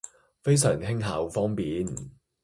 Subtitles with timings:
[0.41, 1.85] 非常輕巧方便